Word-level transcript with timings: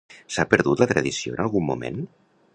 S'ha 0.35 0.45
perdut 0.53 0.81
la 0.83 0.87
tradició 0.93 1.37
en 1.37 1.45
algun 1.45 1.69
moment? 1.69 2.03